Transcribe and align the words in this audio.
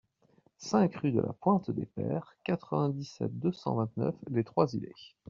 cinq 0.57 0.95
rue 0.95 1.11
de 1.11 1.19
la 1.21 1.31
Pointe 1.31 1.69
des 1.69 1.85
Pères, 1.85 2.35
quatre-vingt-dix-sept, 2.43 3.37
deux 3.37 3.51
cent 3.51 3.75
vingt-neuf, 3.75 4.15
Les 4.31 4.43
Trois-Îlets 4.43 4.95